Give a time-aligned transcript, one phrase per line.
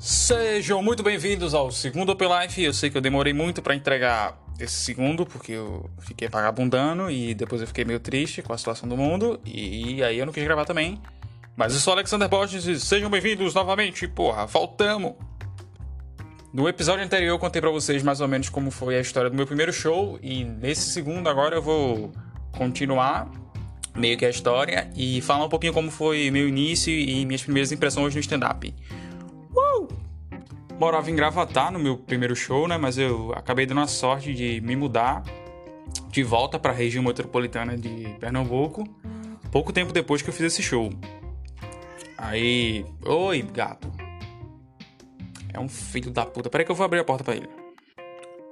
[0.00, 2.62] Sejam muito bem-vindos ao segundo Open Life.
[2.62, 7.34] Eu sei que eu demorei muito para entregar esse segundo, porque eu fiquei vagabundando e
[7.34, 9.38] depois eu fiquei meio triste com a situação do mundo.
[9.44, 10.98] E aí eu não quis gravar também.
[11.54, 15.16] Mas eu sou Alexander Borges e sejam bem-vindos novamente, porra, faltamos!
[16.50, 19.36] No episódio anterior eu contei para vocês mais ou menos como foi a história do
[19.36, 22.10] meu primeiro show e nesse segundo agora eu vou
[22.52, 23.30] continuar
[23.94, 27.70] meio que a história e falar um pouquinho como foi meu início e minhas primeiras
[27.70, 28.74] impressões no stand-up.
[30.80, 32.78] Morava em Gravatar no meu primeiro show, né?
[32.78, 35.22] Mas eu acabei dando a sorte de me mudar
[36.08, 38.88] de volta para a região metropolitana de Pernambuco,
[39.52, 40.90] pouco tempo depois que eu fiz esse show.
[42.16, 43.92] Aí, oi, gato.
[45.52, 46.48] É um filho da puta.
[46.48, 47.48] Peraí que eu vou abrir a porta para ele.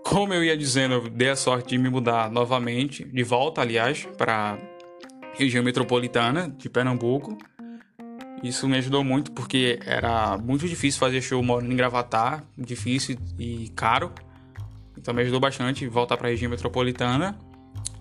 [0.05, 4.07] Como eu ia dizendo, eu dei a sorte de me mudar novamente, de volta, aliás,
[4.19, 4.59] para
[5.33, 7.39] região metropolitana de Pernambuco.
[8.43, 13.69] Isso me ajudou muito porque era muito difícil fazer show morando em Gravatar, difícil e
[13.75, 14.13] caro.
[14.97, 17.39] Então me ajudou bastante voltar para a região metropolitana.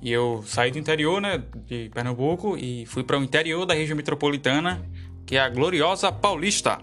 [0.01, 3.95] E eu saí do interior, né, de Pernambuco e fui para o interior da região
[3.95, 4.85] metropolitana,
[5.25, 6.79] que é a gloriosa Paulista.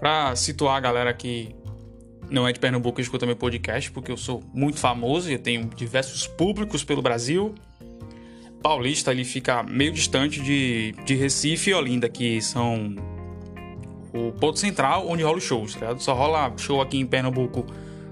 [0.00, 1.54] Para situar a galera que
[2.30, 5.38] não é de Pernambuco e escuta meu podcast, porque eu sou muito famoso e eu
[5.38, 7.54] tenho diversos públicos pelo Brasil.
[8.64, 12.96] Paulista ele fica meio distante de, de Recife e Olinda, que são
[14.10, 17.66] o ponto central onde rola os shows, tá Só rola show aqui em Pernambuco,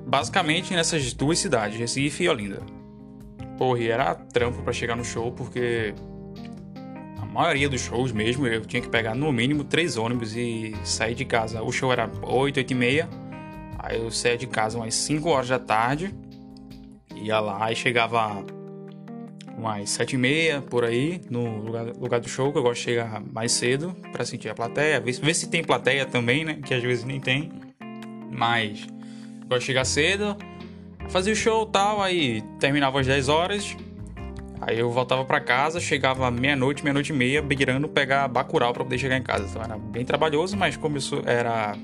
[0.06, 2.60] basicamente nessas duas cidades, Recife e Olinda.
[3.56, 5.94] Porra, e era trampo para chegar no show, porque
[7.18, 11.14] a maioria dos shows mesmo eu tinha que pegar no mínimo três ônibus e sair
[11.14, 11.62] de casa.
[11.62, 13.08] O show era 8, 8 e meia,
[13.78, 16.14] aí eu saía de casa umas 5 horas da tarde,
[17.16, 18.44] ia lá e chegava
[19.62, 22.84] umas sete e meia por aí no lugar, lugar do show, que eu gosto de
[22.84, 26.58] chegar mais cedo para sentir a plateia, ver, ver, se tem plateia também, né?
[26.64, 27.50] Que às vezes nem tem.
[28.30, 28.86] Mas
[29.46, 30.36] gosto de chegar cedo,
[31.08, 33.76] fazia o show tal, aí terminava às 10 horas.
[34.60, 38.98] Aí eu voltava para casa, chegava meia-noite, meia-noite e meia, beirando pegar Bacurau para poder
[38.98, 39.46] chegar em casa.
[39.48, 41.76] Então era bem trabalhoso, mas como eu era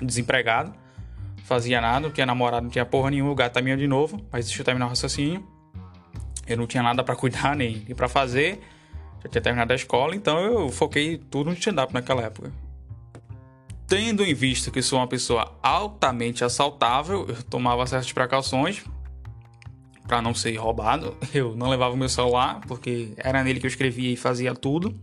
[0.00, 0.72] desempregado,
[1.44, 4.20] fazia nada, não tinha namorado, não tinha porra nenhuma, o gato tá minha de novo,
[4.30, 5.57] mas deixa eu terminar o raciocínio.
[6.48, 8.60] Eu não tinha nada para cuidar nem, para fazer.
[9.22, 12.52] Já tinha terminado a escola, então eu foquei tudo no stand-up naquela época.
[13.86, 18.84] Tendo em vista que sou uma pessoa altamente assaltável, eu tomava certas precauções
[20.06, 21.16] para não ser roubado.
[21.34, 24.98] Eu não levava o meu celular, porque era nele que eu escrevia e fazia tudo.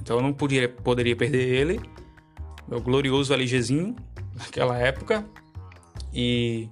[0.00, 1.80] Então eu não podia, poderia perder ele.
[2.68, 3.96] Meu glorioso LGzinho
[4.36, 5.24] naquela época.
[6.14, 6.68] E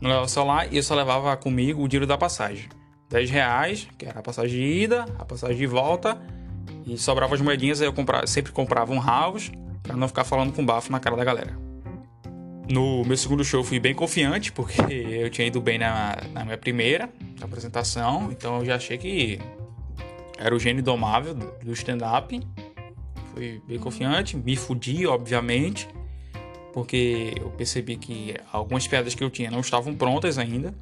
[0.00, 2.68] não levava o celular e eu só levava comigo o dinheiro da passagem.
[3.14, 6.20] 10 reais, que era a passagem de ida, a passagem de volta,
[6.84, 9.52] e sobrava as moedinhas, aí eu comprava, sempre comprava um house,
[9.84, 11.56] para não ficar falando com bafo na cara da galera.
[12.68, 16.58] No meu segundo show fui bem confiante, porque eu tinha ido bem na, na minha
[16.58, 17.08] primeira
[17.40, 19.38] apresentação, então eu já achei que
[20.36, 22.40] era o gênio domável do stand-up.
[23.32, 25.86] Fui bem confiante, me fudi, obviamente,
[26.72, 30.74] porque eu percebi que algumas piadas que eu tinha não estavam prontas ainda,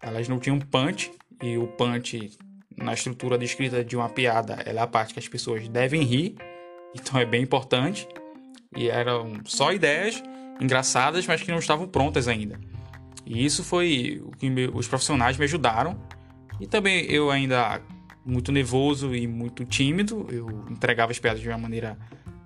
[0.00, 1.10] elas não tinham punch,
[1.42, 2.30] e o punch
[2.76, 6.02] na estrutura de escrita de uma piada ela é a parte que as pessoas devem
[6.02, 6.36] rir,
[6.94, 8.06] então é bem importante.
[8.76, 10.22] E eram só ideias
[10.60, 12.58] engraçadas, mas que não estavam prontas ainda.
[13.24, 15.98] E isso foi o que me, os profissionais me ajudaram.
[16.60, 17.80] E também eu ainda
[18.24, 21.98] muito nervoso e muito tímido, eu entregava as piadas de uma maneira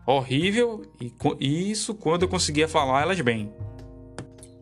[0.05, 3.53] horrível e, e isso quando eu conseguia falar elas bem.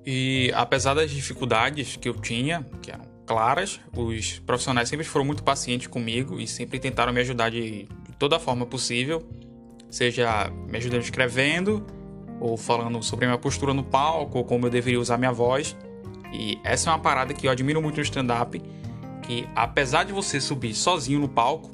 [0.04, 3.80] E apesar das dificuldades que eu tinha, que eram claras.
[3.94, 7.88] Os profissionais sempre foram muito pacientes comigo e sempre tentaram me ajudar de,
[8.18, 9.26] toda forma possível,
[9.90, 11.84] seja me ajudando escrevendo,
[12.40, 15.76] ou falando sobre minha postura no palco, ou como eu deveria usar minha voz.
[16.32, 18.60] E essa é uma parada que eu admiro muito no stand-up,
[19.22, 21.70] que apesar de você subir sozinho no palco,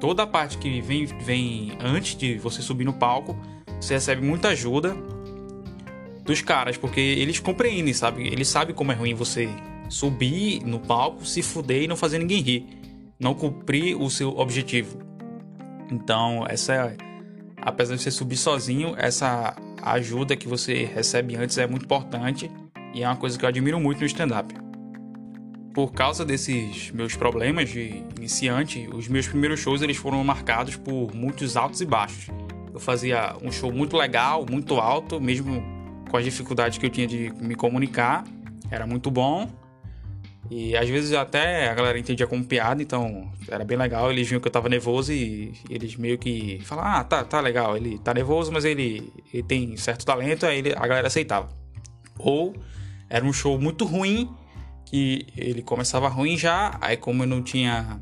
[0.00, 3.36] toda a parte que vem, vem antes de você subir no palco,
[3.80, 4.96] você recebe muita ajuda
[6.24, 8.26] dos caras, porque eles compreendem, sabe?
[8.26, 9.48] Eles sabem como é ruim você
[9.88, 12.66] subir no palco, se fuder e não fazer ninguém rir.
[13.18, 14.98] Não cumprir o seu objetivo.
[15.90, 16.96] Então, essa é,
[17.56, 22.50] apesar de você subir sozinho, essa ajuda que você recebe antes é muito importante
[22.92, 24.52] e é uma coisa que eu admiro muito no stand-up.
[25.72, 31.14] Por causa desses meus problemas de iniciante, os meus primeiros shows eles foram marcados por
[31.14, 32.28] muitos altos e baixos.
[32.72, 35.62] Eu fazia um show muito legal, muito alto, mesmo
[36.10, 38.24] com as dificuldades que eu tinha de me comunicar,
[38.70, 39.48] era muito bom.
[40.50, 44.10] E às vezes até a galera entendia como piada, então era bem legal.
[44.10, 47.76] Eles viam que eu tava nervoso e eles meio que falavam: Ah, tá, tá legal,
[47.76, 51.48] ele tá nervoso, mas ele, ele tem certo talento, aí ele, a galera aceitava.
[52.18, 52.54] Ou
[53.08, 54.30] era um show muito ruim,
[54.84, 58.00] que ele começava ruim já, aí como eu não tinha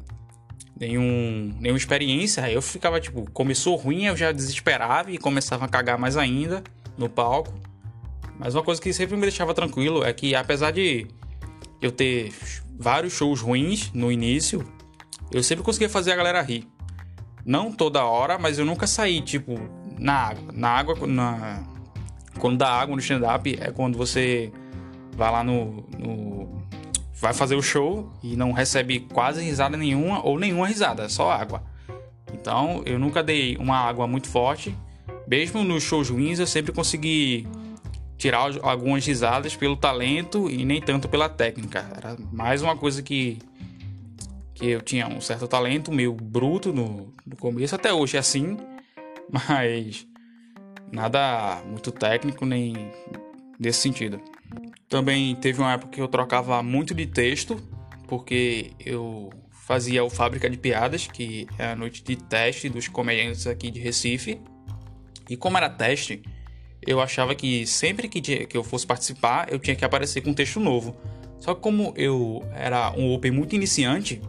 [0.79, 5.69] nenhum, nenhuma experiência, aí eu ficava tipo: começou ruim, eu já desesperava e começava a
[5.69, 6.63] cagar mais ainda
[6.97, 7.55] no palco.
[8.39, 11.07] Mas uma coisa que sempre me deixava tranquilo é que apesar de
[11.81, 12.33] eu ter
[12.79, 14.65] vários shows ruins no início,
[15.31, 16.69] eu sempre conseguia fazer a galera rir.
[17.45, 19.59] Não toda hora, mas eu nunca saí, tipo,
[19.99, 20.53] na água.
[20.53, 21.63] Na água, na...
[22.39, 24.51] quando dá água no stand-up, é quando você
[25.17, 26.65] vai lá no, no,
[27.25, 31.63] Vai fazer o show e não recebe quase risada nenhuma ou nenhuma risada, só água.
[32.33, 34.77] Então eu nunca dei uma água muito forte.
[35.27, 37.49] Mesmo nos shows ruins, eu sempre consegui
[38.25, 41.87] tirar algumas risadas pelo talento e nem tanto pela técnica.
[41.95, 43.39] Era mais uma coisa que
[44.55, 48.57] que eu tinha um certo talento meio bruto no, no começo, até hoje é assim,
[49.31, 50.07] mas
[50.91, 52.91] nada muito técnico nem
[53.59, 54.19] nesse sentido.
[54.89, 57.61] Também teve uma época que eu trocava muito de texto,
[58.07, 63.47] porque eu fazia o Fábrica de Piadas, que é a noite de teste dos comediantes
[63.47, 64.41] aqui de Recife.
[65.29, 66.23] E como era teste,
[66.87, 70.35] eu achava que sempre que, que eu fosse participar, eu tinha que aparecer com um
[70.35, 70.97] texto novo.
[71.39, 74.21] Só que como eu era um Open muito iniciante,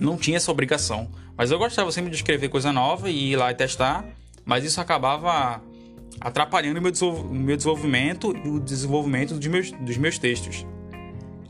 [0.00, 1.10] não tinha essa obrigação.
[1.36, 4.04] Mas eu gostava sempre de escrever coisa nova e ir lá e testar,
[4.44, 5.60] mas isso acabava
[6.20, 6.92] atrapalhando o meu,
[7.30, 10.64] meu desenvolvimento e o desenvolvimento dos meus, dos meus textos.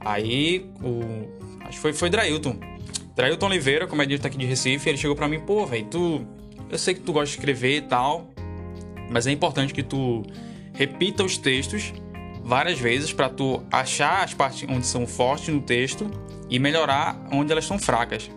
[0.00, 1.28] Aí, o,
[1.62, 2.58] acho que foi, foi Drailton.
[3.14, 6.26] Drailton Oliveira, comediante aqui de Recife, ele chegou pra mim, pô, velho, tu...
[6.70, 8.33] Eu sei que tu gosta de escrever e tal,
[9.10, 10.22] mas é importante que tu
[10.72, 11.92] repita os textos
[12.42, 16.10] várias vezes para tu achar as partes onde são fortes no texto
[16.50, 18.30] e melhorar onde elas são fracas.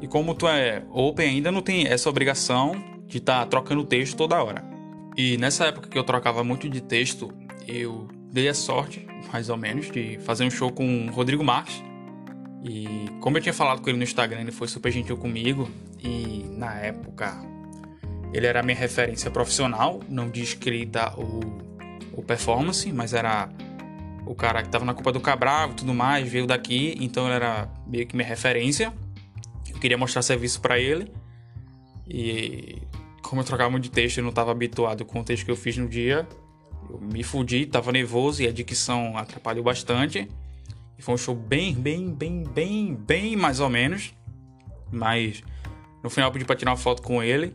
[0.00, 2.72] E como tu é open, ainda não tem essa obrigação
[3.06, 4.64] de estar tá trocando texto toda hora.
[5.16, 7.32] E nessa época que eu trocava muito de texto,
[7.66, 11.82] eu dei a sorte, mais ou menos, de fazer um show com o Rodrigo Marques.
[12.62, 12.86] E
[13.20, 15.68] como eu tinha falado com ele no Instagram, ele foi super gentil comigo.
[16.02, 17.44] E na época
[18.32, 21.40] ele era a minha referência profissional, não de escrita ou,
[22.12, 23.48] ou performance, mas era
[24.26, 27.34] o cara que tava na Copa do Cabral e tudo mais, veio daqui, então ele
[27.34, 28.92] era meio que minha referência.
[29.68, 31.12] Eu queria mostrar serviço para ele.
[32.08, 32.78] E
[33.22, 35.56] como eu trocava muito de texto e não estava habituado com o texto que eu
[35.56, 36.28] fiz no dia,
[36.88, 40.28] eu me fudi, tava nervoso e a dicção atrapalhou bastante.
[40.98, 44.14] E foi um show bem, bem, bem, bem, bem mais ou menos.
[44.92, 45.42] Mas
[46.02, 47.54] no final eu pedi pra tirar uma foto com ele.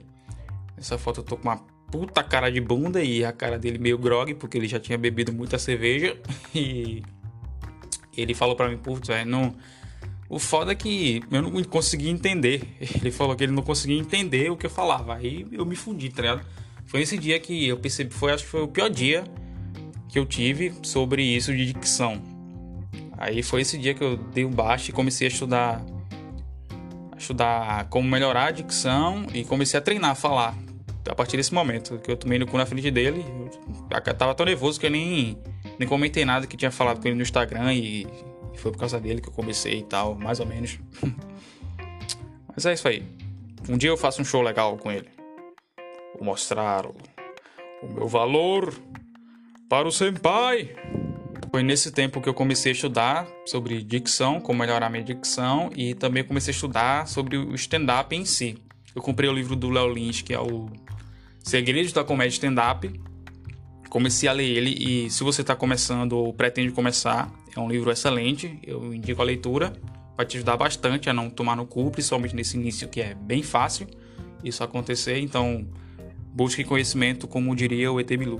[0.77, 1.57] Nessa foto eu tô com uma
[1.91, 5.31] puta cara de bunda e a cara dele meio grog, porque ele já tinha bebido
[5.33, 6.17] muita cerveja.
[8.17, 9.53] E ele falou para mim, putz, velho, não.
[10.29, 12.61] O foda é que eu não consegui entender.
[12.99, 15.15] Ele falou que ele não conseguia entender o que eu falava.
[15.15, 16.45] Aí eu me fundi, tá ligado?
[16.85, 19.23] Foi esse dia que eu percebi, foi, acho que foi o pior dia
[20.07, 22.21] que eu tive sobre isso de dicção.
[23.17, 25.85] Aí foi esse dia que eu dei um baixo e comecei a estudar
[27.11, 30.55] a estudar como melhorar a dicção e comecei a treinar a falar
[31.07, 33.23] a partir desse momento, que eu tomei no cu na frente dele,
[33.89, 35.37] eu tava tão nervoso que eu nem,
[35.77, 38.07] nem comentei nada que tinha falado com ele no Instagram e,
[38.57, 40.79] foi por causa dele que eu comecei e tal, mais ou menos.
[42.55, 43.03] Mas é isso aí.
[43.67, 45.09] Um dia eu faço um show legal com ele.
[46.15, 46.95] Vou mostrar o,
[47.83, 48.73] o meu valor
[49.69, 50.73] para o senpai.
[51.51, 55.93] Foi nesse tempo que eu comecei a estudar sobre dicção, como melhorar minha dicção, e
[55.93, 58.57] também comecei a estudar sobre o stand-up em si.
[58.93, 60.69] Eu comprei o livro do Léo Lins, que é o
[61.45, 62.91] Segredos da Comédia Stand-Up.
[63.87, 67.91] Comecei a ler ele e se você está começando ou pretende começar, é um livro
[67.91, 68.57] excelente.
[68.63, 69.71] Eu indico a leitura.
[70.17, 73.43] Vai te ajudar bastante a não tomar no cu, principalmente nesse início que é bem
[73.43, 73.85] fácil
[74.43, 75.19] isso acontecer.
[75.19, 75.67] Então,
[76.33, 78.39] busque conhecimento, como diria o ET Bilu.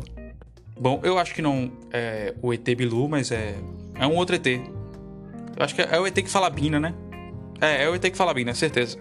[0.75, 3.55] Bom, eu acho que não é o ET Bilu, mas é,
[3.99, 4.47] é um outro ET.
[4.47, 4.63] Eu
[5.59, 6.95] acho que é, é o ET que fala Bina, né?
[7.61, 8.97] É, é o ET que fala Bina, certeza.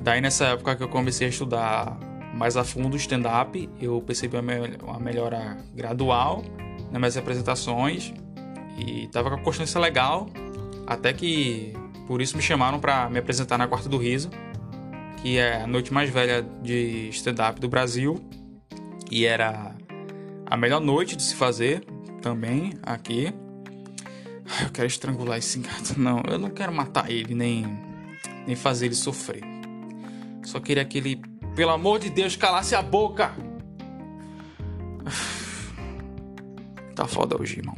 [0.00, 4.36] Daí nessa época que eu comecei a estudar mais a fundo o stand-up, eu percebi
[4.36, 6.44] uma melhora gradual
[6.90, 8.12] nas minhas apresentações
[8.78, 10.28] e tava com a constância legal,
[10.86, 11.72] até que
[12.06, 14.30] por isso me chamaram para me apresentar na Quarta do Riso,
[15.20, 18.20] que é a noite mais velha de stand-up do Brasil
[19.10, 19.74] e era
[20.46, 21.84] a melhor noite de se fazer
[22.22, 23.32] também aqui.
[24.62, 27.66] Eu quero estrangular esse gato, não, eu não quero matar ele nem
[28.46, 29.42] nem fazer ele sofrer.
[30.42, 31.20] Só queria que ele
[31.58, 33.34] pelo amor de Deus, calasse a boca.
[36.94, 37.74] Tá foda hoje, irmão.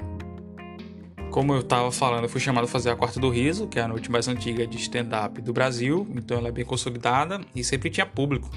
[1.31, 3.83] Como eu tava falando, eu fui chamado a fazer a Quarta do Riso, que é
[3.83, 7.89] a noite mais antiga de stand-up do Brasil, então ela é bem consolidada e sempre
[7.89, 8.51] tinha público.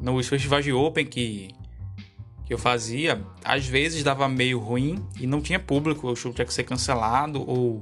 [0.00, 1.48] Nos festivais de Open que,
[2.44, 6.44] que eu fazia, às vezes dava meio ruim e não tinha público, o show tinha
[6.44, 7.80] que ser cancelado ou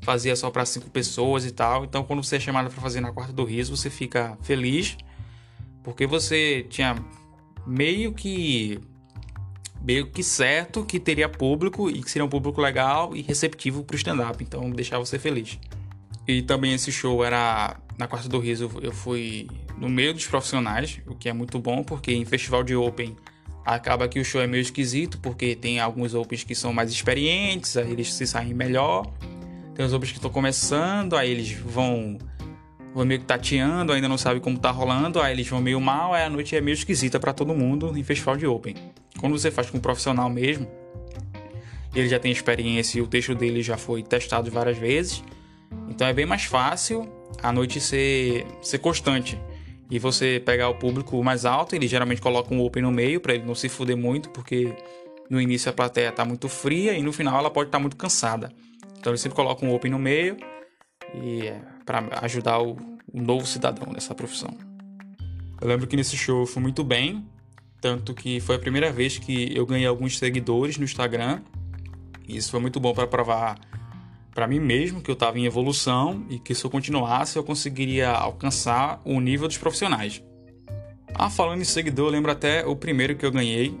[0.00, 1.84] fazia só para cinco pessoas e tal.
[1.84, 4.96] Então, quando você é chamado para fazer na Quarta do Riso, você fica feliz
[5.84, 6.96] porque você tinha
[7.66, 8.80] meio que
[9.80, 13.94] meio que certo que teria público e que seria um público legal e receptivo para
[13.94, 15.58] o stand-up, então deixava você feliz.
[16.26, 19.46] E também esse show era na Quarta do Riso, eu fui
[19.78, 23.14] no meio dos profissionais, o que é muito bom, porque em festival de Open
[23.64, 27.76] acaba que o show é meio esquisito, porque tem alguns Opens que são mais experientes,
[27.76, 29.06] aí eles se saem melhor.
[29.74, 32.18] Tem os Opens que estão começando, aí eles vão
[33.02, 36.22] meio que tateando, ainda não sabe como tá rolando, aí eles vão meio mal, aí
[36.22, 38.74] a noite é meio esquisita para todo mundo em festival de Open.
[39.18, 40.68] Quando você faz com um profissional mesmo,
[41.94, 45.24] ele já tem experiência e o texto dele já foi testado várias vezes,
[45.88, 47.10] então é bem mais fácil
[47.42, 49.38] a noite ser, ser constante.
[49.90, 53.34] E você pegar o público mais alto, ele geralmente coloca um open no meio para
[53.34, 54.74] ele não se fuder muito, porque
[55.28, 57.96] no início a plateia tá muito fria e no final ela pode estar tá muito
[57.96, 58.50] cansada.
[58.98, 60.36] Então ele sempre coloca um open no meio
[61.14, 62.76] e é para ajudar o,
[63.12, 64.50] o novo cidadão nessa profissão.
[65.60, 67.24] Eu lembro que nesse show eu fui muito bem,
[67.80, 71.42] tanto que foi a primeira vez que eu ganhei alguns seguidores no Instagram.
[72.26, 73.58] E isso foi muito bom para provar
[74.34, 78.10] para mim mesmo que eu estava em evolução e que se eu continuasse eu conseguiria
[78.10, 80.22] alcançar o nível dos profissionais.
[81.14, 83.78] Ah, falando em seguidor, eu lembro até o primeiro que eu ganhei,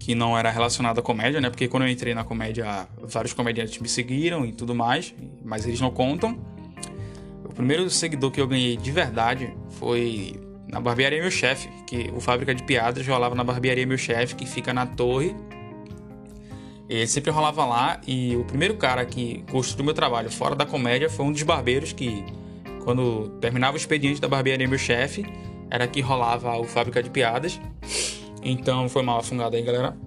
[0.00, 1.48] que não era relacionado à comédia, né?
[1.48, 5.80] Porque quando eu entrei na comédia, vários comediantes me seguiram e tudo mais, mas eles
[5.80, 6.36] não contam.
[7.50, 12.20] O primeiro seguidor que eu ganhei de verdade foi na Barbearia Meu Chefe, que o
[12.20, 15.34] Fábrica de Piadas rolava na Barbearia Meu Chefe, que fica na Torre.
[16.88, 20.64] Ele sempre rolava lá e o primeiro cara que gostou do meu trabalho fora da
[20.64, 22.24] comédia foi um dos barbeiros que,
[22.84, 25.26] quando terminava o expediente da Barbearia Meu Chefe,
[25.68, 27.60] era que rolava o Fábrica de Piadas.
[28.44, 29.98] Então foi mal afungado aí, galera.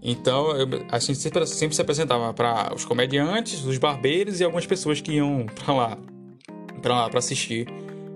[0.00, 0.46] Então
[0.88, 5.14] a gente sempre, sempre se apresentava para os comediantes, os barbeiros e algumas pessoas que
[5.14, 5.98] iam para lá
[6.82, 7.66] para lá para assistir.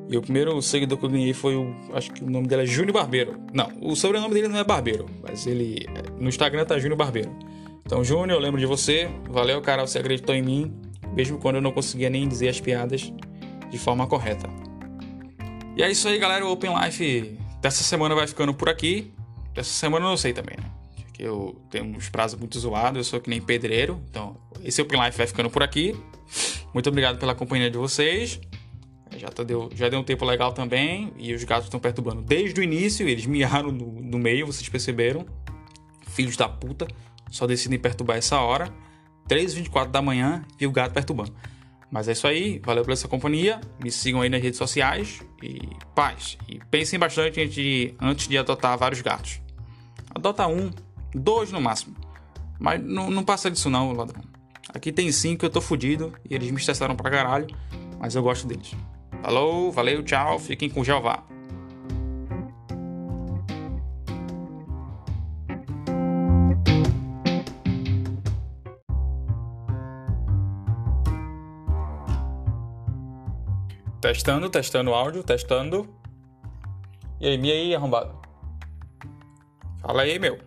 [0.08, 1.75] E o primeiro seguidor que eu ganhei foi o.
[1.92, 3.40] Acho que o nome dele é Júnior Barbeiro.
[3.52, 5.87] Não, o sobrenome dele não é Barbeiro, mas ele.
[6.18, 7.30] No Instagram tá Júnior Barbeiro.
[7.85, 9.08] Então, Júnior, eu lembro de você.
[9.28, 10.75] Valeu, cara, você acreditou em mim,
[11.12, 13.12] mesmo quando eu não conseguia nem dizer as piadas
[13.70, 14.49] de forma correta.
[15.76, 16.46] E é isso aí, galera.
[16.46, 19.12] O Open Life dessa semana vai ficando por aqui.
[19.52, 20.70] Dessa semana eu não sei também, né?
[21.02, 24.00] Porque eu tenho uns prazos muito zoados, eu sou que nem pedreiro.
[24.08, 25.96] Então, esse Open Life vai ficando por aqui.
[26.73, 28.40] Muito obrigado pela companhia de vocês.
[29.18, 31.12] Já, tá deu, já deu um tempo legal também.
[31.16, 33.08] E os gatos estão perturbando desde o início.
[33.08, 35.26] Eles miaram no, no meio, vocês perceberam.
[36.08, 36.87] Filhos da puta.
[37.30, 38.73] Só decidem perturbar essa hora.
[39.28, 41.35] 3h24 da manhã e o gato perturbando.
[41.90, 42.61] Mas é isso aí.
[42.64, 43.61] Valeu pela sua companhia.
[43.82, 45.20] Me sigam aí nas redes sociais.
[45.42, 45.61] E
[45.94, 46.37] paz.
[46.49, 49.40] E pensem bastante antes de, antes de adotar vários gatos.
[50.14, 50.70] Adota um,
[51.14, 51.96] dois no máximo.
[52.58, 54.23] Mas não, não passa disso não, ladrão.
[54.73, 56.12] Aqui tem cinco, eu tô fudido.
[56.28, 57.46] E eles me estressaram pra caralho.
[57.99, 58.75] Mas eu gosto deles.
[59.26, 61.25] Falou, valeu, tchau, fiquem com Jeová.
[74.00, 75.92] Testando, testando o áudio, testando.
[77.18, 78.16] E aí, me aí, arrombado?
[79.83, 80.38] Fala aí, meu.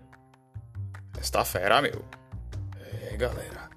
[1.20, 2.06] Esta fera, meu.
[2.78, 3.70] É, galera.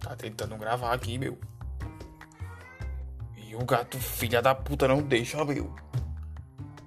[0.00, 1.38] Tá tentando gravar aqui, meu.
[3.50, 5.74] E o gato filha da puta não deixa, meu.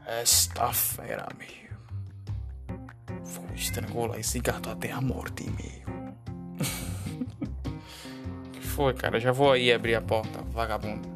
[0.08, 2.78] Esta fera, meu.
[3.22, 6.16] Vou estrangular esse gato até a morte, meu.
[8.54, 9.20] que foi, cara?
[9.20, 11.13] Já vou aí abrir a porta, vagabundo.